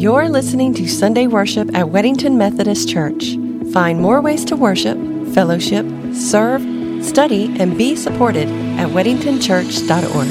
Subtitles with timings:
[0.00, 3.36] You're listening to Sunday worship at Weddington Methodist Church.
[3.70, 4.96] Find more ways to worship,
[5.34, 5.84] fellowship,
[6.14, 6.62] serve,
[7.04, 10.26] study, and be supported at weddingtonchurch.org.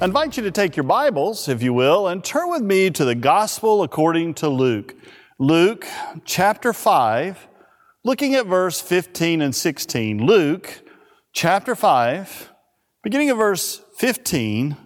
[0.00, 3.04] I invite you to take your Bibles, if you will, and turn with me to
[3.04, 4.94] the Gospel according to Luke.
[5.40, 5.88] Luke
[6.24, 7.48] chapter 5,
[8.04, 10.24] looking at verse 15 and 16.
[10.24, 10.82] Luke
[11.34, 12.52] chapter 5,
[13.02, 14.76] beginning of verse 15,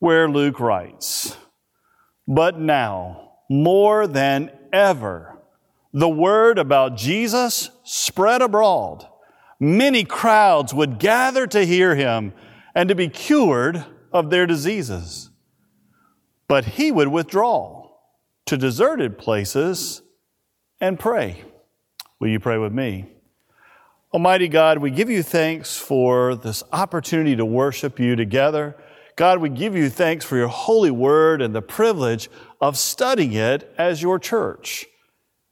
[0.00, 1.36] where Luke writes,
[2.26, 5.38] But now, more than ever,
[5.92, 9.06] the word about Jesus spread abroad.
[9.60, 12.32] Many crowds would gather to hear him
[12.74, 15.30] and to be cured of their diseases.
[16.48, 17.90] But he would withdraw
[18.46, 20.02] to deserted places
[20.80, 21.44] and pray.
[22.18, 23.13] Will you pray with me?
[24.14, 28.76] Almighty God, we give you thanks for this opportunity to worship you together.
[29.16, 33.74] God, we give you thanks for your holy word and the privilege of studying it
[33.76, 34.86] as your church.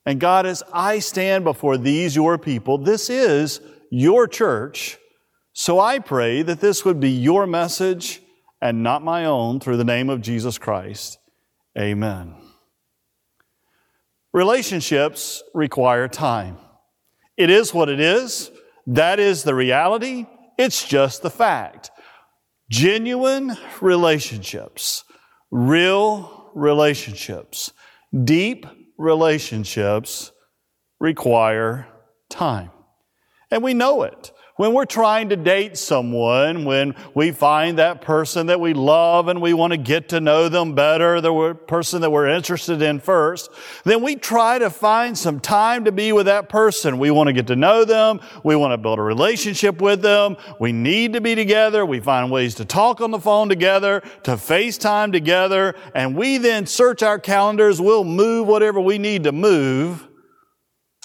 [0.06, 4.96] And God, as I stand before these, your people, this is your church.
[5.52, 8.22] So I pray that this would be your message
[8.60, 11.18] and not my own through the name of Jesus Christ.
[11.76, 12.36] Amen.
[14.32, 16.58] Relationships require time.
[17.36, 18.50] It is what it is.
[18.86, 20.26] That is the reality.
[20.58, 21.90] It's just the fact.
[22.70, 25.04] Genuine relationships,
[25.50, 27.72] real relationships,
[28.24, 28.66] deep
[28.98, 30.32] relationships
[31.00, 31.86] require
[32.30, 32.70] time.
[33.50, 34.32] And we know it.
[34.56, 39.40] When we're trying to date someone, when we find that person that we love and
[39.40, 43.50] we want to get to know them better, the person that we're interested in first,
[43.84, 46.98] then we try to find some time to be with that person.
[46.98, 48.20] We want to get to know them.
[48.44, 50.36] We want to build a relationship with them.
[50.60, 51.86] We need to be together.
[51.86, 56.66] We find ways to talk on the phone together, to FaceTime together, and we then
[56.66, 57.80] search our calendars.
[57.80, 60.06] We'll move whatever we need to move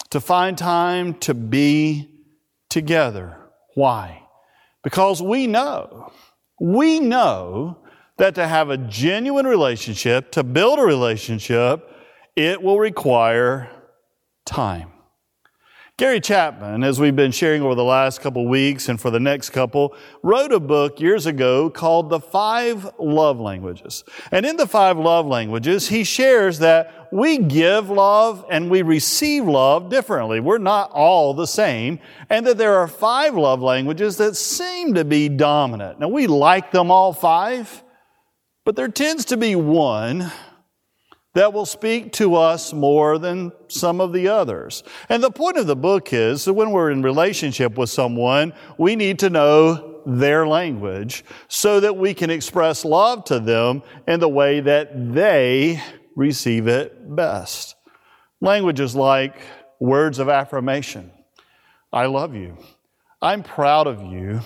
[0.10, 2.10] to find time to be
[2.70, 3.37] together.
[3.78, 4.24] Why?
[4.84, 6.12] Because we know,
[6.60, 7.78] we know
[8.18, 11.88] that to have a genuine relationship, to build a relationship,
[12.36, 13.70] it will require
[14.48, 14.92] time.
[15.98, 19.50] Gary Chapman, as we've been sharing over the last couple weeks and for the next
[19.50, 24.04] couple, wrote a book years ago called The Five Love Languages.
[24.32, 29.46] And in the five love languages, he shares that we give love and we receive
[29.46, 30.40] love differently.
[30.40, 31.98] We're not all the same.
[32.30, 36.00] And that there are five love languages that seem to be dominant.
[36.00, 37.84] Now we like them all five,
[38.66, 40.32] but there tends to be one
[41.38, 44.84] that will speak to us more than some of the others.
[45.08, 48.96] And the point of the book is that when we're in relationship with someone, we
[48.96, 54.28] need to know their language so that we can express love to them in the
[54.28, 55.80] way that they
[56.16, 57.76] receive it best.
[58.42, 59.40] Languages like
[59.80, 61.12] words of affirmation.
[61.94, 62.58] I love you.
[63.22, 64.42] I'm proud of you.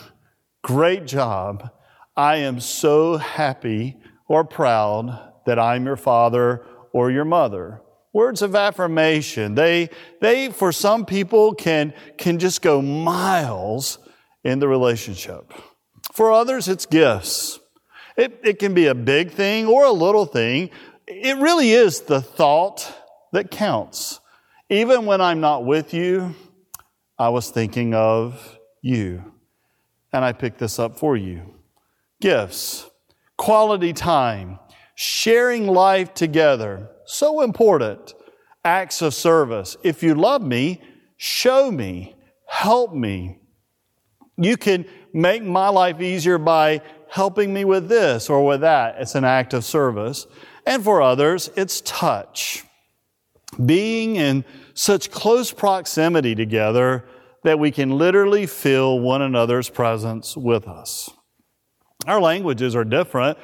[0.62, 1.70] Great job.
[2.18, 3.98] I am so happy
[4.28, 7.82] or proud that I'm your father or your mother.
[8.14, 14.00] Words of affirmation, they, they for some people can, can just go miles
[14.44, 15.54] in the relationship.
[16.14, 17.60] For others, it's gifts.
[18.18, 20.72] It, it can be a big thing or a little thing.
[21.08, 22.94] It really is the thought
[23.32, 24.20] that counts.
[24.70, 26.36] Even when I'm not with you,
[27.18, 29.34] I was thinking of you.
[30.12, 31.42] And I picked this up for you.
[32.20, 32.90] Gifts,
[33.38, 34.60] quality time,
[34.96, 36.90] sharing life together.
[37.06, 38.14] So important.
[38.64, 39.76] Acts of service.
[39.84, 40.82] If you love me,
[41.18, 42.16] show me,
[42.48, 43.40] help me.
[44.38, 48.96] You can make my life easier by helping me with this or with that.
[49.00, 50.28] It's an act of service.
[50.66, 52.64] And for others, it's touch.
[53.66, 57.06] Being in such close proximity together
[57.44, 61.10] that we can literally feel one another's presence with us.
[62.08, 63.38] Our languages are different,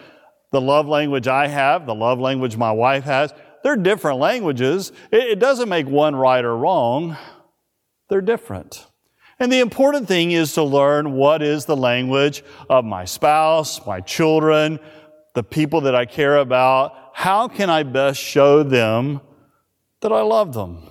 [0.52, 3.34] the love language I have, the love language my wife has,
[3.64, 4.92] they're different languages.
[5.12, 7.18] It, doesn't make one right or wrong.
[8.10, 8.86] They're different.
[9.40, 14.00] And the important thing is to learn what is the language of my spouse, my
[14.02, 14.80] children,
[15.36, 16.94] the people that I care about.
[17.14, 19.22] How can I best show them
[20.02, 20.90] that I love them?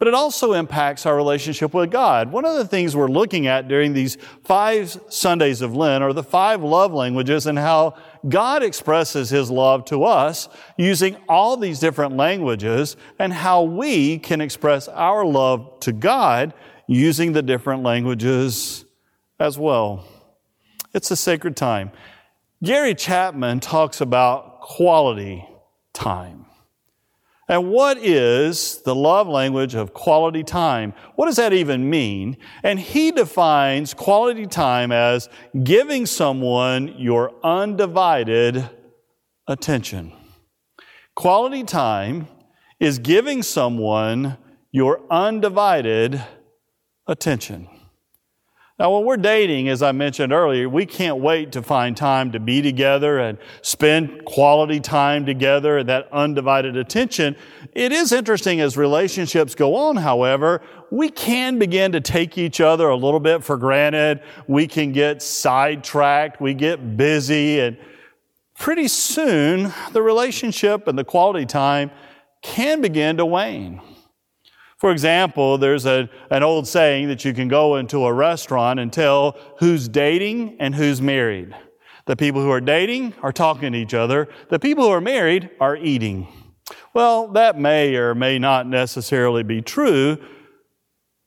[0.00, 2.32] But it also impacts our relationship with God.
[2.32, 6.22] One of the things we're looking at during these five Sundays of Lent are the
[6.22, 10.48] five love languages and how God expresses His love to us
[10.78, 16.54] using all these different languages and how we can express our love to God
[16.86, 18.86] using the different languages
[19.38, 20.08] as well.
[20.94, 21.90] It's a sacred time.
[22.62, 25.46] Gary Chapman talks about quality
[25.92, 26.46] time.
[27.50, 30.94] And what is the love language of quality time?
[31.16, 32.36] What does that even mean?
[32.62, 35.28] And he defines quality time as
[35.64, 38.70] giving someone your undivided
[39.48, 40.12] attention.
[41.16, 42.28] Quality time
[42.78, 44.38] is giving someone
[44.70, 46.22] your undivided
[47.08, 47.68] attention.
[48.80, 52.40] Now, when we're dating, as I mentioned earlier, we can't wait to find time to
[52.40, 57.36] be together and spend quality time together and that undivided attention.
[57.74, 62.88] It is interesting as relationships go on, however, we can begin to take each other
[62.88, 64.22] a little bit for granted.
[64.46, 66.40] We can get sidetracked.
[66.40, 67.76] We get busy and
[68.58, 71.90] pretty soon the relationship and the quality time
[72.40, 73.82] can begin to wane.
[74.80, 78.90] For example, there's a, an old saying that you can go into a restaurant and
[78.90, 81.54] tell who's dating and who's married.
[82.06, 84.26] The people who are dating are talking to each other.
[84.48, 86.28] The people who are married are eating.
[86.94, 90.16] Well, that may or may not necessarily be true,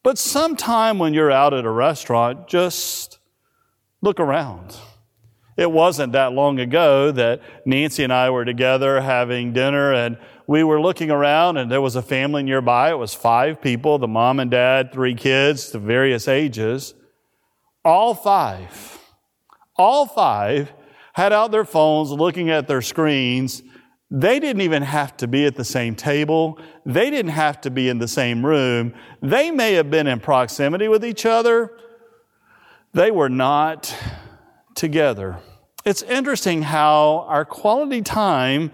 [0.01, 3.19] but sometime when you're out at a restaurant, just
[4.01, 4.75] look around.
[5.55, 10.17] It wasn't that long ago that Nancy and I were together having dinner and
[10.47, 12.91] we were looking around and there was a family nearby.
[12.91, 16.93] It was five people, the mom and dad, three kids to various ages.
[17.85, 18.99] All five,
[19.75, 20.71] all five
[21.13, 23.61] had out their phones looking at their screens.
[24.09, 26.59] They didn't even have to be at the same table.
[26.85, 28.93] They didn't have to be in the same room.
[29.21, 31.77] They may have been in proximity with each other.
[32.93, 33.95] They were not
[34.75, 35.39] together.
[35.85, 38.71] It's interesting how our quality time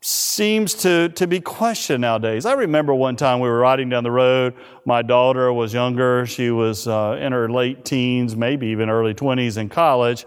[0.00, 2.46] seems to, to be questioned nowadays.
[2.46, 4.54] I remember one time we were riding down the road.
[4.84, 6.24] My daughter was younger.
[6.26, 10.24] She was uh, in her late teens, maybe even early 20s in college.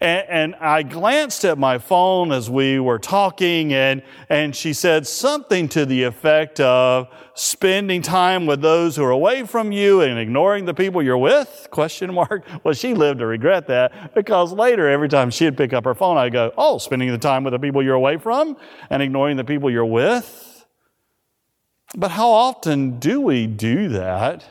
[0.00, 5.08] And, and, I glanced at my phone as we were talking, and, and she said
[5.08, 10.18] something to the effect of spending time with those who are away from you and
[10.18, 11.66] ignoring the people you're with?
[11.72, 12.44] Question mark.
[12.62, 16.16] Well, she lived to regret that because later, every time she'd pick up her phone,
[16.16, 18.56] I'd go, Oh, spending the time with the people you're away from
[18.90, 20.66] and ignoring the people you're with?
[21.96, 24.44] But how often do we do that?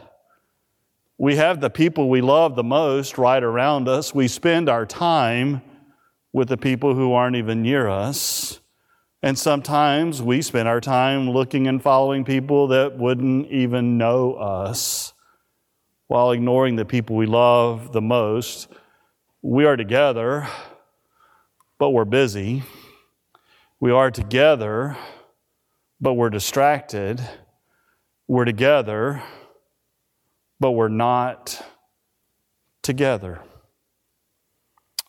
[1.20, 4.14] We have the people we love the most right around us.
[4.14, 5.64] We spend our time
[6.32, 8.60] with the people who aren't even near us.
[9.24, 15.14] And sometimes we spend our time looking and following people that wouldn't even know us
[16.06, 18.68] while ignoring the people we love the most.
[19.42, 20.48] We are together,
[21.80, 22.62] but we're busy.
[23.80, 24.96] We are together,
[26.00, 27.28] but we're distracted.
[28.28, 29.24] We're together
[30.60, 31.62] but we're not
[32.84, 33.42] together.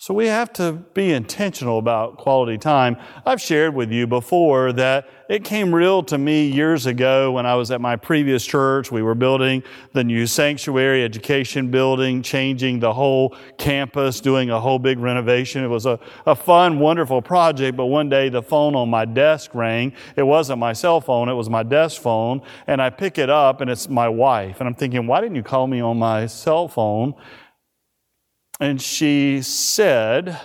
[0.01, 2.99] So we have to be intentional about quality time.
[3.27, 7.57] I've shared with you before that it came real to me years ago when I
[7.57, 8.93] was at my previous church.
[8.93, 9.65] We were building
[9.95, 15.65] the new sanctuary education building, changing the whole campus, doing a whole big renovation.
[15.65, 19.53] It was a, a fun, wonderful project, but one day the phone on my desk
[19.53, 19.93] rang.
[20.15, 23.61] It wasn't my cell phone, it was my desk phone, and I pick it up
[23.61, 24.61] and it's my wife.
[24.61, 27.15] And I'm thinking, why didn't you call me on my cell phone?
[28.61, 30.41] And she said,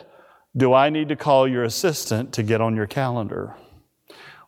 [0.56, 3.56] Do I need to call your assistant to get on your calendar?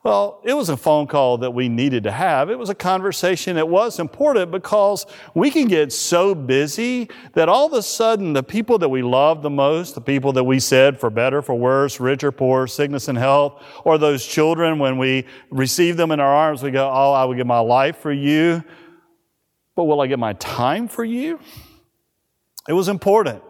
[0.06, 2.52] Well, it was a phone call that we needed to have.
[2.52, 7.66] It was a conversation that was important because we can get so busy that all
[7.66, 11.00] of a sudden the people that we love the most, the people that we said
[11.00, 15.26] for better, for worse, rich or poor, sickness and health, or those children when we
[15.50, 18.64] receive them in our arms, we go, Oh, I would give my life for you.
[19.76, 21.40] But will I give my time for you?
[22.70, 23.42] It was important.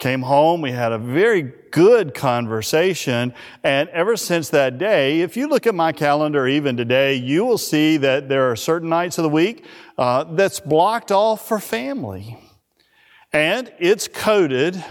[0.00, 5.46] Came home, we had a very good conversation, and ever since that day, if you
[5.46, 9.24] look at my calendar even today, you will see that there are certain nights of
[9.24, 9.66] the week
[9.98, 12.38] uh, that's blocked off for family.
[13.30, 14.82] And it's coded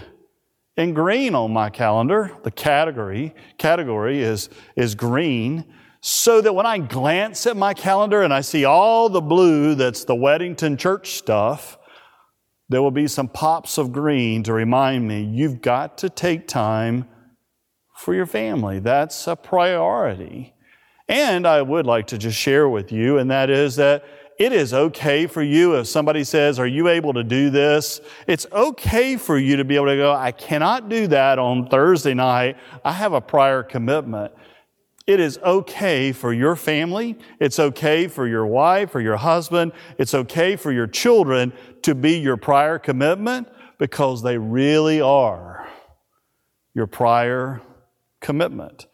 [0.76, 2.30] in green on my calendar.
[2.44, 5.64] The category, category is, is green
[6.00, 10.04] so that when I glance at my calendar and I see all the blue that's
[10.04, 11.78] the Weddington church stuff,
[12.70, 17.06] there will be some pops of green to remind me you've got to take time
[17.96, 18.78] for your family.
[18.78, 20.54] That's a priority.
[21.08, 24.04] And I would like to just share with you, and that is that
[24.38, 28.00] it is okay for you if somebody says, Are you able to do this?
[28.28, 32.14] It's okay for you to be able to go, I cannot do that on Thursday
[32.14, 32.56] night.
[32.84, 34.32] I have a prior commitment.
[35.10, 40.14] It is okay for your family, it's okay for your wife or your husband, it's
[40.14, 41.52] okay for your children
[41.82, 45.68] to be your prior commitment because they really are
[46.74, 47.60] your prior
[48.20, 48.86] commitment.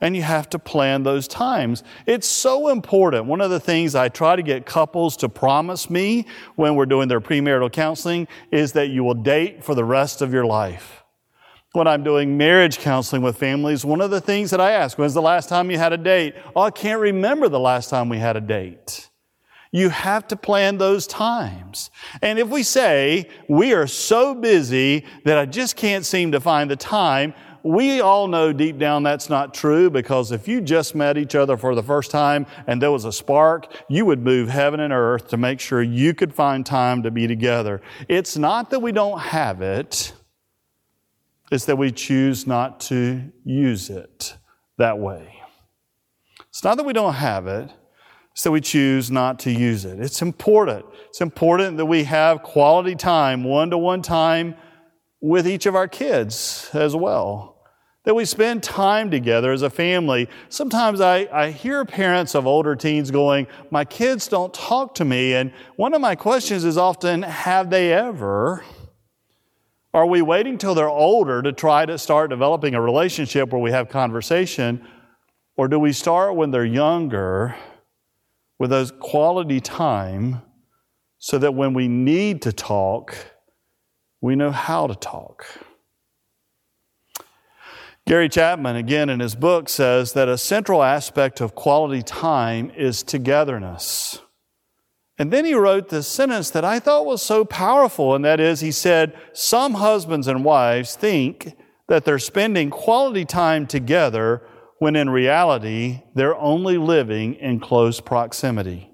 [0.00, 1.82] And you have to plan those times.
[2.06, 3.24] It's so important.
[3.24, 7.08] One of the things I try to get couples to promise me when we're doing
[7.08, 11.03] their premarital counseling is that you will date for the rest of your life
[11.74, 15.12] when I'm doing marriage counseling with families, one of the things that I ask, when's
[15.12, 16.36] the last time you had a date?
[16.54, 19.10] Oh, I can't remember the last time we had a date.
[19.72, 21.90] You have to plan those times.
[22.22, 26.70] And if we say, we are so busy that I just can't seem to find
[26.70, 31.18] the time, we all know deep down that's not true because if you just met
[31.18, 34.78] each other for the first time and there was a spark, you would move heaven
[34.78, 37.82] and earth to make sure you could find time to be together.
[38.06, 40.12] It's not that we don't have it.
[41.50, 44.36] It's that we choose not to use it
[44.78, 45.40] that way.
[46.48, 47.70] It's not that we don't have it,
[48.32, 50.00] it's that we choose not to use it.
[50.00, 50.84] It's important.
[51.08, 54.56] It's important that we have quality time, one to one time
[55.20, 57.52] with each of our kids as well.
[58.04, 60.28] That we spend time together as a family.
[60.48, 65.34] Sometimes I, I hear parents of older teens going, My kids don't talk to me.
[65.34, 68.64] And one of my questions is often, Have they ever?
[69.94, 73.70] Are we waiting till they're older to try to start developing a relationship where we
[73.70, 74.84] have conversation?
[75.56, 77.54] Or do we start when they're younger
[78.58, 80.42] with those quality time
[81.18, 83.14] so that when we need to talk,
[84.20, 85.46] we know how to talk?
[88.04, 93.04] Gary Chapman, again in his book, says that a central aspect of quality time is
[93.04, 94.18] togetherness.
[95.18, 98.60] And then he wrote this sentence that I thought was so powerful, and that is,
[98.60, 101.54] he said, Some husbands and wives think
[101.88, 104.42] that they're spending quality time together
[104.78, 108.90] when in reality they're only living in close proximity.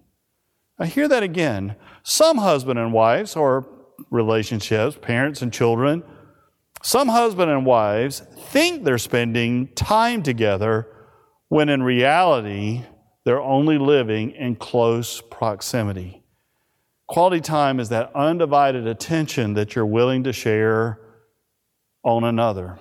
[0.78, 1.76] I hear that again.
[2.02, 3.66] Some husband and wives, or
[4.10, 6.02] relationships, parents and children,
[6.82, 10.86] some husband and wives think they're spending time together
[11.48, 12.84] when in reality
[13.24, 16.22] they're only living in close proximity.
[17.08, 21.00] Quality time is that undivided attention that you're willing to share
[22.04, 22.78] on another.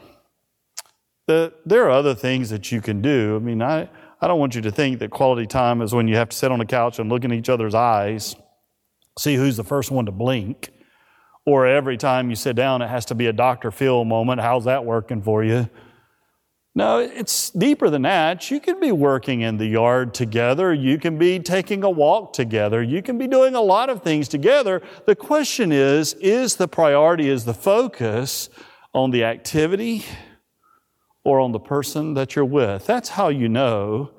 [1.27, 3.35] The, there are other things that you can do.
[3.35, 3.89] I mean, I,
[4.21, 6.51] I don't want you to think that quality time is when you have to sit
[6.51, 8.35] on the couch and look in each other's eyes,
[9.17, 10.71] see who's the first one to blink,
[11.45, 13.71] or every time you sit down, it has to be a Dr.
[13.71, 14.41] Phil moment.
[14.41, 15.69] How's that working for you?
[16.75, 18.51] No, it's deeper than that.
[18.51, 20.73] You can be working in the yard together.
[20.73, 22.81] You can be taking a walk together.
[22.81, 24.81] You can be doing a lot of things together.
[25.05, 28.49] The question is, is the priority, is the focus
[28.93, 30.05] on the activity
[31.23, 32.85] or on the person that you're with?
[32.85, 34.11] That's how you know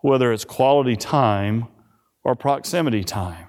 [0.00, 1.66] whether it's quality time
[2.24, 3.47] or proximity time.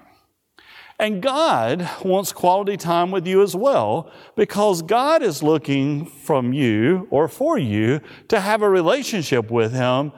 [1.00, 7.08] And God wants quality time with you as well because God is looking from you
[7.10, 10.12] or for you to have a relationship with Him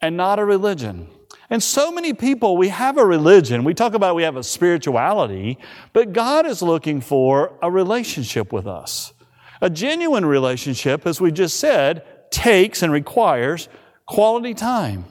[0.00, 1.08] and not a religion.
[1.50, 3.64] And so many people, we have a religion.
[3.64, 5.58] We talk about we have a spirituality,
[5.92, 9.12] but God is looking for a relationship with us.
[9.60, 13.68] A genuine relationship, as we just said, takes and requires
[14.06, 15.04] quality time.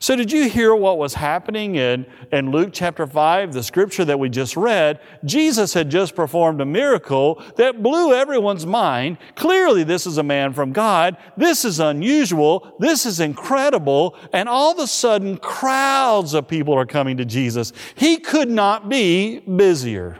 [0.00, 4.18] So, did you hear what was happening in, in Luke chapter 5, the scripture that
[4.18, 5.00] we just read?
[5.24, 9.18] Jesus had just performed a miracle that blew everyone's mind.
[9.34, 11.16] Clearly, this is a man from God.
[11.36, 12.76] This is unusual.
[12.78, 14.16] This is incredible.
[14.32, 17.72] And all of a sudden, crowds of people are coming to Jesus.
[17.94, 20.18] He could not be busier.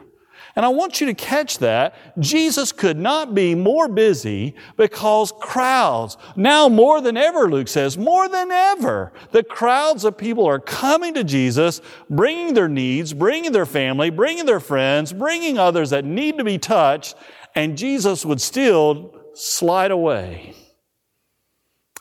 [0.59, 1.95] And I want you to catch that.
[2.21, 8.29] Jesus could not be more busy because crowds, now more than ever, Luke says, more
[8.29, 13.67] than ever, the crowds of people are coming to Jesus, bringing their needs, bringing their
[13.67, 17.15] family, bringing their friends, bringing others that need to be touched,
[17.55, 20.57] and Jesus would still slide away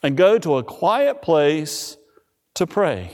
[0.01, 1.95] and go to a quiet place
[2.55, 3.11] to pray.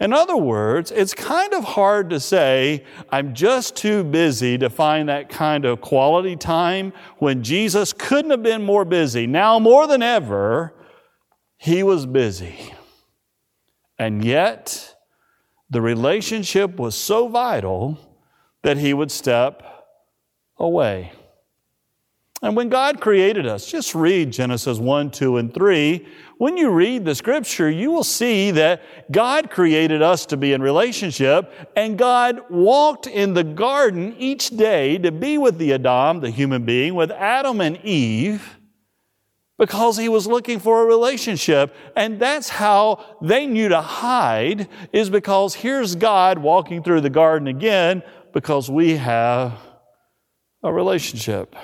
[0.00, 5.08] In other words, it's kind of hard to say, I'm just too busy to find
[5.08, 9.26] that kind of quality time when Jesus couldn't have been more busy.
[9.26, 10.74] Now, more than ever,
[11.56, 12.74] he was busy.
[13.98, 14.96] And yet,
[15.70, 17.98] the relationship was so vital
[18.62, 19.62] that he would step
[20.58, 21.12] away.
[22.44, 26.06] And when God created us, just read Genesis 1, 2, and 3.
[26.36, 30.60] When you read the scripture, you will see that God created us to be in
[30.60, 36.28] relationship, and God walked in the garden each day to be with the Adam, the
[36.28, 38.58] human being, with Adam and Eve.
[39.58, 41.74] because he was looking for a relationship.
[41.94, 47.48] And that's how they knew to hide, is because here's God walking through the garden
[47.48, 49.52] again because we have
[50.62, 51.54] a relationship.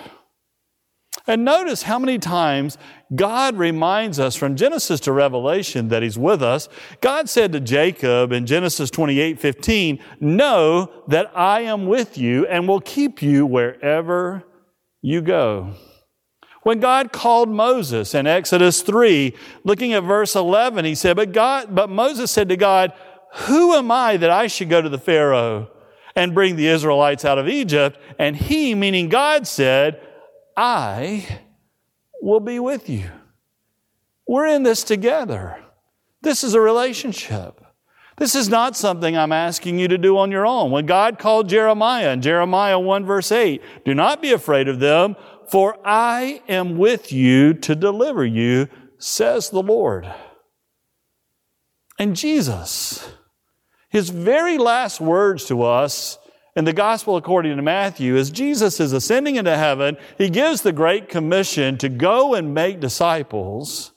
[1.27, 2.79] And notice how many times
[3.15, 6.69] God reminds us from Genesis to Revelation that He's with us.
[7.01, 12.67] God said to Jacob in Genesis 28 15, Know that I am with you and
[12.67, 14.45] will keep you wherever
[15.03, 15.75] you go.
[16.63, 19.35] When God called Moses in Exodus 3,
[19.65, 22.93] looking at verse 11, he said, But God, but Moses said to God,
[23.47, 25.71] Who am I that I should go to the Pharaoh
[26.15, 27.99] and bring the Israelites out of Egypt?
[28.19, 30.01] And he, meaning God, said,
[30.63, 31.41] I
[32.21, 33.11] will be with you.
[34.29, 35.57] We're in this together.
[36.21, 37.65] This is a relationship.
[38.19, 40.71] This is not something I'm asking you to do on your own.
[40.71, 45.17] When God called Jeremiah in Jeremiah 1 verse 8, do not be afraid of them,
[45.49, 50.13] for I am with you to deliver you, says the Lord.
[51.99, 53.09] And Jesus,
[53.89, 56.19] his very last words to us
[56.57, 59.97] in the gospel according to Matthew is Jesus is ascending into heaven.
[60.19, 63.93] He gives the great commission to go and make disciples.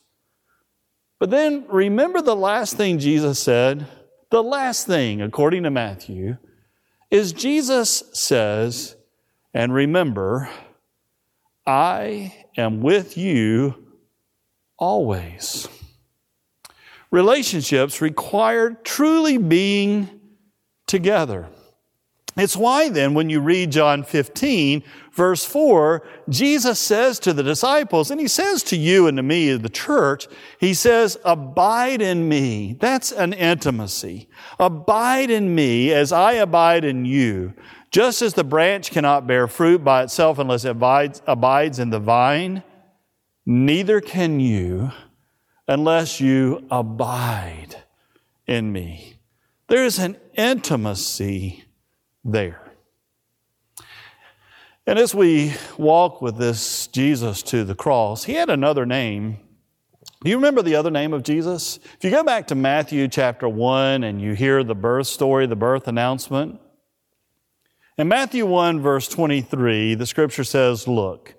[1.18, 3.86] But then remember the last thing Jesus said?
[4.30, 6.36] The last thing, according to Matthew,
[7.10, 8.96] is Jesus says,
[9.52, 10.48] and remember,
[11.66, 13.86] I am with you
[14.76, 15.68] always.
[17.10, 20.20] Relationships require truly being
[20.86, 21.48] together.
[22.36, 28.10] It's why then, when you read John 15, verse 4, Jesus says to the disciples,
[28.10, 30.26] and he says to you and to me, the church,
[30.58, 32.76] he says, Abide in me.
[32.80, 34.28] That's an intimacy.
[34.58, 37.54] Abide in me as I abide in you.
[37.92, 42.00] Just as the branch cannot bear fruit by itself unless it abides, abides in the
[42.00, 42.64] vine,
[43.46, 44.90] neither can you
[45.68, 47.76] unless you abide
[48.48, 49.14] in me.
[49.68, 51.63] There is an intimacy
[52.24, 52.60] there.
[54.86, 59.38] And as we walk with this Jesus to the cross, he had another name.
[60.22, 61.78] Do you remember the other name of Jesus?
[61.96, 65.56] If you go back to Matthew chapter 1 and you hear the birth story, the
[65.56, 66.60] birth announcement,
[67.96, 71.36] in Matthew 1, verse 23, the scripture says, Look,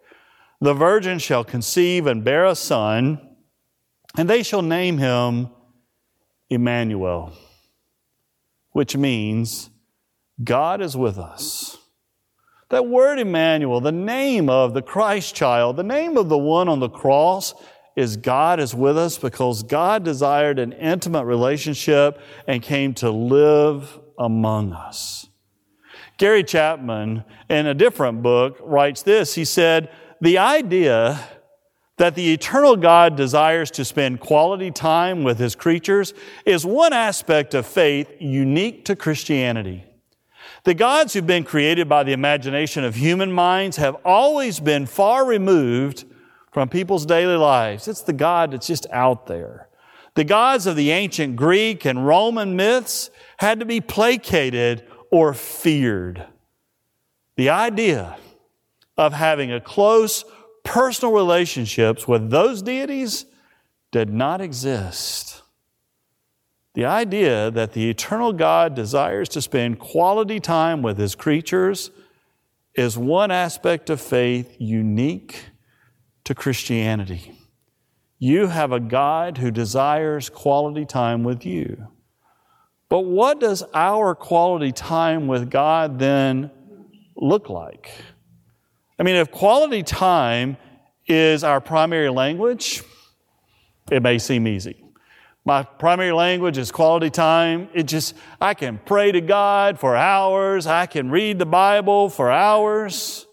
[0.62, 3.36] the virgin shall conceive and bear a son,
[4.18, 5.50] and they shall name him
[6.50, 7.34] Emmanuel,
[8.72, 9.70] which means
[10.44, 11.78] God is with us.
[12.70, 16.80] That word Emmanuel, the name of the Christ child, the name of the one on
[16.80, 17.54] the cross,
[17.96, 24.00] is God is with us because God desired an intimate relationship and came to live
[24.20, 25.28] among us.
[26.18, 29.36] Gary Chapman, in a different book, writes this.
[29.36, 29.90] He said,
[30.22, 31.20] The idea
[31.98, 36.14] that the eternal God desires to spend quality time with his creatures
[36.46, 39.86] is one aspect of faith unique to Christianity.
[40.66, 45.24] The gods who've been created by the imagination of human minds have always been far
[45.24, 46.06] removed
[46.52, 47.88] from people's daily lives.
[47.88, 49.70] It's the God that's just out there.
[50.16, 56.26] The gods of the ancient Greek and Roman myths had to be placated or feared.
[57.36, 58.18] The idea
[58.98, 60.26] of having a close
[60.64, 63.28] personal relationships with those deities
[63.92, 65.35] did not exist.
[66.76, 71.90] The idea that the eternal God desires to spend quality time with his creatures
[72.76, 75.46] is one aspect of faith unique
[76.26, 77.32] to Christianity.
[78.20, 81.88] You have a God who desires quality time with you.
[82.90, 86.52] But what does our quality time with God then
[87.16, 87.92] look like?
[89.00, 90.58] I mean, if quality time
[91.08, 92.84] is our primary language,
[93.90, 94.85] it may seem easy.
[95.46, 97.70] My primary language is quality time.
[97.74, 100.66] It just, I can pray to God for hours.
[100.66, 103.28] I can read the Bible for hours.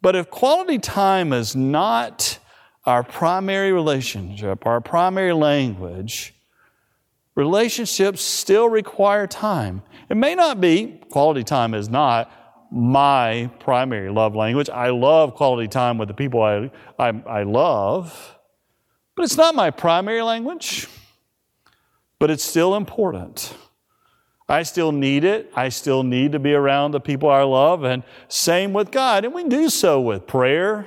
[0.00, 2.38] But if quality time is not
[2.86, 6.34] our primary relationship, our primary language,
[7.34, 9.82] Relationships still require time.
[10.10, 12.30] It may not be, quality time is not
[12.70, 14.68] my primary love language.
[14.68, 18.38] I love quality time with the people I, I, I love,
[19.16, 20.88] but it's not my primary language.
[22.22, 23.52] But it's still important.
[24.48, 25.50] I still need it.
[25.56, 29.24] I still need to be around the people I love, and same with God.
[29.24, 30.86] And we do so with prayer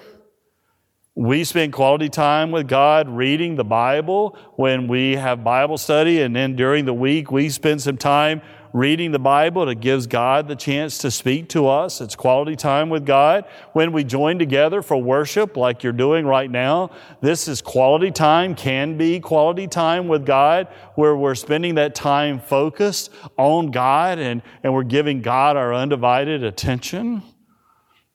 [1.16, 6.36] we spend quality time with God reading the Bible when we have Bible study, and
[6.36, 8.42] then during the week we spend some time
[8.76, 12.02] reading the Bible, it gives God the chance to speak to us.
[12.02, 13.46] It's quality time with God.
[13.72, 18.54] When we join together for worship, like you're doing right now, this is quality time,
[18.54, 24.42] can be quality time with God, where we're spending that time focused on God and,
[24.62, 27.24] and we're giving God our undivided attention.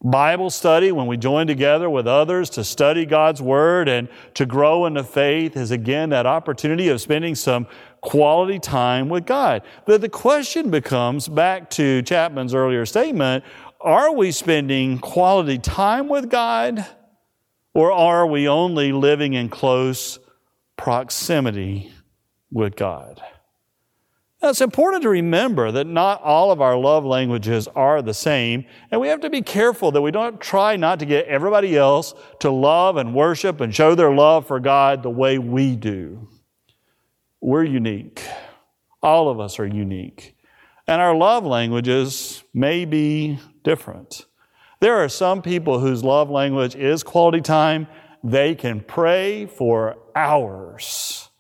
[0.03, 4.87] Bible study, when we join together with others to study God's Word and to grow
[4.87, 7.67] in the faith, is again that opportunity of spending some
[8.01, 9.63] quality time with God.
[9.87, 13.45] But the question becomes back to Chapman's earlier statement
[13.81, 16.85] are we spending quality time with God
[17.73, 20.19] or are we only living in close
[20.77, 21.91] proximity
[22.51, 23.23] with God?
[24.43, 28.65] Now, it's important to remember that not all of our love languages are the same,
[28.91, 32.15] and we have to be careful that we don't try not to get everybody else
[32.41, 36.27] to love and worship and show their love for God the way we do.
[37.41, 38.23] We're unique.
[39.03, 40.37] All of us are unique.
[40.87, 44.27] And our love languages may be different.
[44.81, 47.87] There are some people whose love language is quality time.
[48.25, 51.31] They can pray for hours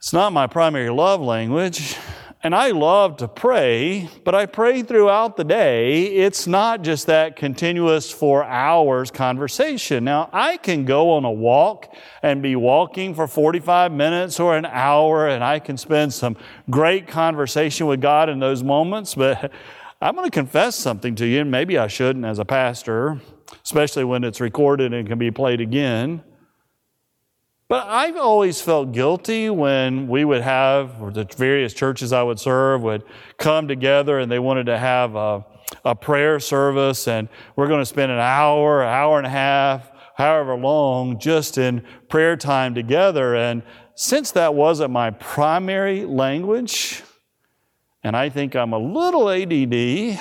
[0.00, 1.94] it's not my primary love language.
[2.42, 6.06] And I love to pray, but I pray throughout the day.
[6.06, 10.04] It's not just that continuous four hours conversation.
[10.04, 14.64] Now, I can go on a walk and be walking for 45 minutes or an
[14.64, 16.34] hour, and I can spend some
[16.70, 19.52] great conversation with God in those moments, but
[20.00, 23.20] I'm going to confess something to you, and maybe I shouldn't as a pastor,
[23.62, 26.22] especially when it's recorded and can be played again.
[27.70, 32.40] But I've always felt guilty when we would have, or the various churches I would
[32.40, 33.04] serve would
[33.38, 35.46] come together and they wanted to have a,
[35.84, 39.88] a prayer service, and we're going to spend an hour, an hour and a half,
[40.16, 43.36] however long, just in prayer time together.
[43.36, 43.62] And
[43.94, 47.04] since that wasn't my primary language,
[48.02, 50.20] and I think I'm a little ADD,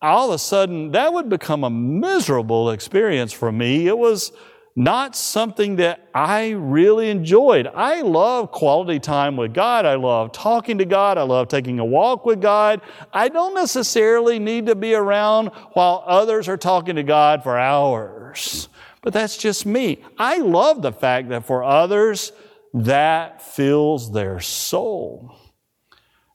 [0.00, 3.86] all of a sudden that would become a miserable experience for me.
[3.86, 4.32] It was
[4.76, 7.66] not something that I really enjoyed.
[7.66, 9.84] I love quality time with God.
[9.84, 11.18] I love talking to God.
[11.18, 12.80] I love taking a walk with God.
[13.12, 18.68] I don't necessarily need to be around while others are talking to God for hours.
[19.02, 20.04] But that's just me.
[20.18, 22.32] I love the fact that for others,
[22.72, 25.34] that fills their soul.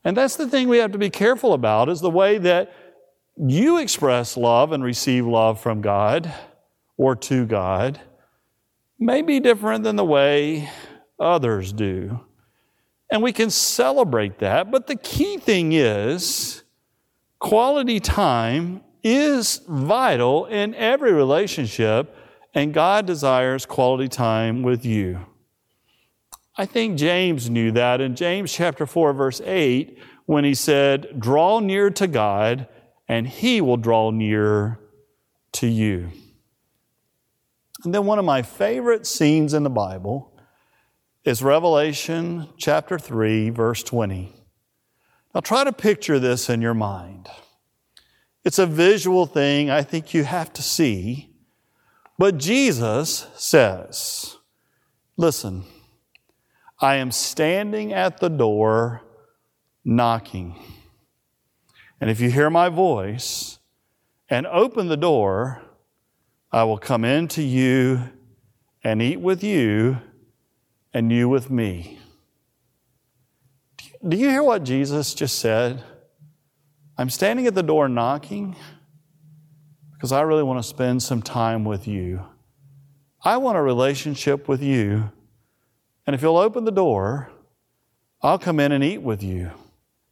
[0.03, 2.73] And that's the thing we have to be careful about is the way that
[3.37, 6.33] you express love and receive love from God
[6.97, 7.99] or to God
[8.99, 10.69] may be different than the way
[11.19, 12.19] others do.
[13.11, 14.71] And we can celebrate that.
[14.71, 16.63] But the key thing is
[17.39, 22.15] quality time is vital in every relationship,
[22.53, 25.19] and God desires quality time with you.
[26.57, 31.59] I think James knew that in James chapter 4, verse 8, when he said, Draw
[31.59, 32.67] near to God,
[33.07, 34.79] and he will draw near
[35.53, 36.11] to you.
[37.85, 40.33] And then one of my favorite scenes in the Bible
[41.23, 44.33] is Revelation chapter 3, verse 20.
[45.33, 47.29] Now try to picture this in your mind.
[48.43, 51.29] It's a visual thing I think you have to see.
[52.17, 54.37] But Jesus says,
[55.15, 55.63] Listen,
[56.79, 59.03] I am standing at the door
[59.83, 60.59] knocking.
[62.01, 63.59] And if you hear my voice
[64.27, 65.61] and open the door,
[66.55, 68.11] I will come into you
[68.81, 69.97] and eat with you
[70.93, 71.99] and you with me.
[74.07, 75.83] Do you hear what Jesus just said?
[76.97, 78.55] I'm standing at the door knocking
[79.91, 82.25] because I really want to spend some time with you.
[83.21, 85.11] I want a relationship with you.
[86.07, 87.33] And if you'll open the door,
[88.21, 89.51] I'll come in and eat with you.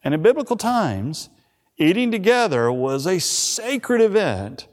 [0.03, 1.29] And in biblical times,
[1.77, 4.67] eating together was a sacred event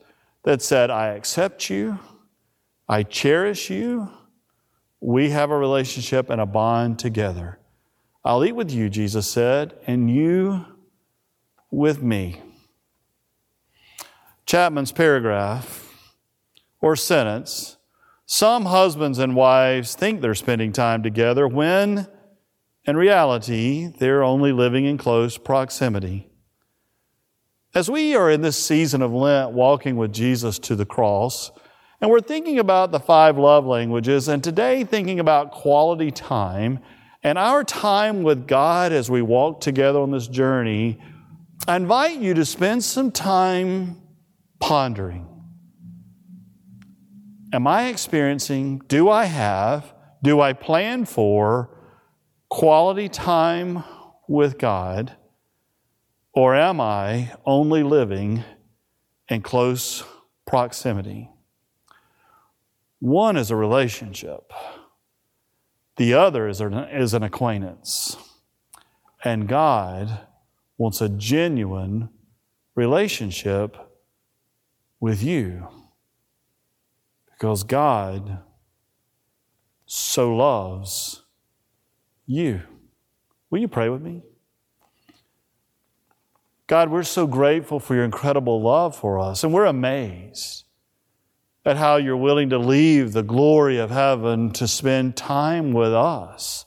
[0.45, 1.99] that said, I accept you,
[2.89, 4.11] I cherish you,
[5.01, 7.59] we have a relationship and a bond together.
[8.25, 10.67] I'll eat with you, Jesus said, and you
[11.71, 12.43] with me.
[14.45, 15.95] Chapman's paragraph
[16.81, 17.77] or sentence
[18.33, 22.07] some husbands and wives think they're spending time together when,
[22.85, 26.30] in reality, they're only living in close proximity.
[27.73, 31.53] As we are in this season of Lent walking with Jesus to the cross,
[32.01, 36.81] and we're thinking about the five love languages, and today thinking about quality time
[37.23, 41.01] and our time with God as we walk together on this journey,
[41.69, 44.01] I invite you to spend some time
[44.59, 45.29] pondering.
[47.53, 51.79] Am I experiencing, do I have, do I plan for
[52.49, 53.85] quality time
[54.29, 55.17] with God,
[56.33, 58.45] or am I only living
[59.29, 60.05] in close
[60.47, 61.29] proximity?
[63.01, 64.53] One is a relationship,
[65.97, 68.17] the other is an, is an acquaintance.
[69.23, 70.27] And God
[70.79, 72.09] wants a genuine
[72.75, 73.77] relationship
[74.99, 75.69] with you
[77.33, 78.43] because God
[79.85, 81.23] so loves
[82.27, 82.63] you.
[83.51, 84.23] Will you pray with me?
[86.71, 90.67] God, we're so grateful for your incredible love for us, and we're amazed
[91.65, 96.67] at how you're willing to leave the glory of heaven to spend time with us.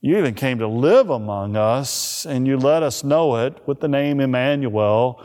[0.00, 3.86] You even came to live among us, and you let us know it with the
[3.86, 5.24] name Emmanuel,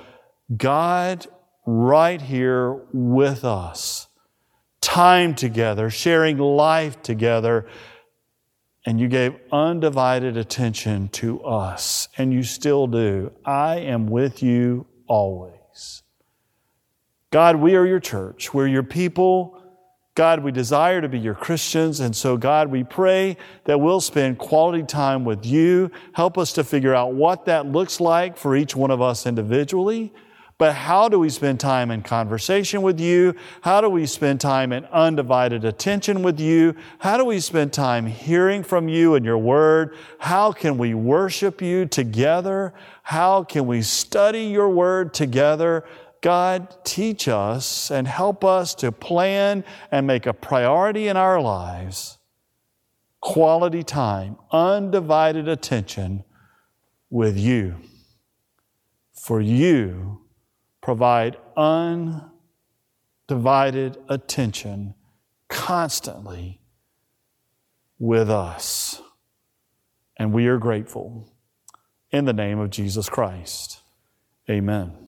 [0.55, 1.25] God
[1.65, 4.07] right here with us,
[4.81, 7.67] time together, sharing life together.
[8.85, 13.31] And you gave undivided attention to us, and you still do.
[13.45, 16.03] I am with you always.
[17.31, 18.53] God, we are your church.
[18.53, 19.61] We're your people.
[20.15, 21.99] God, we desire to be your Christians.
[21.99, 25.91] And so, God, we pray that we'll spend quality time with you.
[26.13, 30.11] Help us to figure out what that looks like for each one of us individually.
[30.59, 33.33] But how do we spend time in conversation with you?
[33.61, 36.75] How do we spend time in undivided attention with you?
[36.99, 39.95] How do we spend time hearing from you and your word?
[40.19, 42.73] How can we worship you together?
[43.03, 45.85] How can we study your word together?
[46.19, 52.17] God, teach us and help us to plan and make a priority in our lives
[53.21, 56.23] quality time, undivided attention
[57.09, 57.75] with you.
[59.13, 60.21] For you
[60.89, 61.37] provide
[63.29, 64.95] undivided attention
[65.47, 66.59] constantly
[67.99, 68.99] with us.
[70.17, 71.31] And we are grateful.
[72.09, 73.81] In the name of Jesus Christ,
[74.49, 75.07] amen.